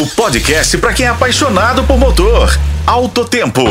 [0.00, 2.56] O podcast para quem é apaixonado por motor.
[2.86, 3.64] Alto Tempo.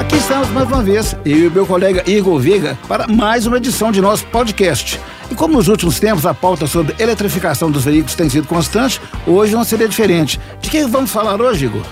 [0.00, 3.92] Aqui estamos mais uma vez, eu e meu colega Igor Veiga, para mais uma edição
[3.92, 5.00] de nosso podcast.
[5.30, 9.54] E como nos últimos tempos a pauta sobre eletrificação dos veículos tem sido constante, hoje
[9.54, 10.40] não seria diferente.
[10.60, 11.82] De que vamos falar hoje, Igor?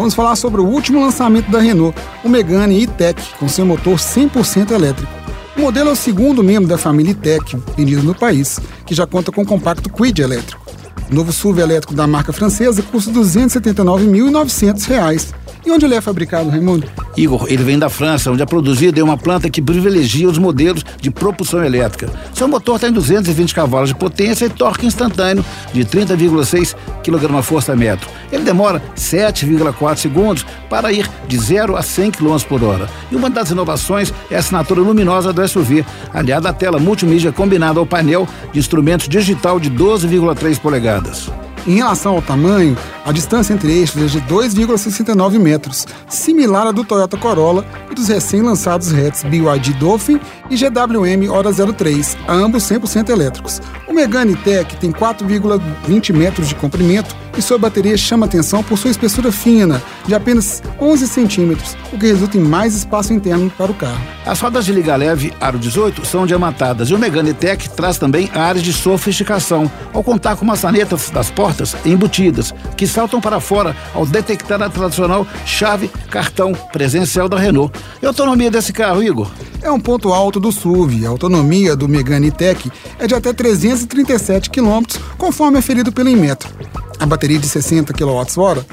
[0.00, 1.94] Vamos falar sobre o último lançamento da Renault,
[2.24, 5.12] o Megane E-Tech, com seu motor 100% elétrico.
[5.54, 9.30] O modelo é o segundo membro da família E-Tech vendido no país, que já conta
[9.30, 10.64] com o compacto Quid elétrico.
[11.10, 16.48] O novo SUV elétrico da marca francesa custa R$ 279.900 e onde ele é fabricado,
[16.48, 16.88] Raimundo?
[17.16, 20.84] Igor, ele vem da França, onde é produzido em uma planta que privilegia os modelos
[21.00, 22.10] de propulsão elétrica.
[22.32, 28.08] Seu motor tem 220 cavalos de potência e torque instantâneo de 30,6 kgfm metro.
[28.32, 32.88] Ele demora 7,4 segundos para ir de 0 a 100 km por hora.
[33.10, 37.78] E uma das inovações é a assinatura luminosa do SUV, aliada à tela multimídia combinada
[37.78, 41.30] ao painel de instrumentos digital de 12,3 polegadas.
[41.66, 42.76] Em relação ao tamanho,
[43.10, 48.06] a distância entre eixos é de 2,69 metros, similar à do Toyota Corolla e dos
[48.06, 53.60] recém-lançados hatches BYD Dolphin e GWM Hora 03, ambos 100% elétricos.
[53.88, 58.90] O Megane Tech tem 4,20 metros de comprimento e sua bateria chama atenção por sua
[58.90, 63.74] espessura fina, de apenas 11 centímetros, o que resulta em mais espaço interno para o
[63.74, 64.00] carro.
[64.24, 68.30] As rodas de liga leve Aro 18 são diamantadas e o Megane Tech traz também
[68.34, 74.04] áreas de sofisticação, ao contar com maçanetas das portas embutidas, que saltam para fora ao
[74.04, 77.72] detectar a tradicional chave cartão presencial da Renault.
[78.02, 79.30] E a autonomia desse carro, Igor?
[79.62, 81.06] É um ponto alto do SUV.
[81.06, 84.82] A autonomia do Megane Tech é de até 337 km,
[85.16, 86.50] conforme aferido pelo Inmetro.
[86.98, 88.64] A bateria de 60 kWh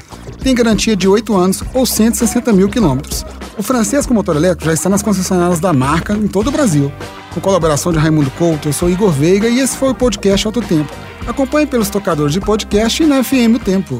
[0.43, 3.25] tem garantia de 8 anos ou 160 mil quilômetros.
[3.57, 6.91] O francês com motor elétrico já está nas concessionárias da marca em todo o Brasil.
[7.33, 10.61] Com colaboração de Raimundo Couto, eu sou Igor Veiga e esse foi o podcast Alto
[10.61, 10.91] Tempo.
[11.25, 13.99] Acompanhe pelos tocadores de podcast e na FM o Tempo.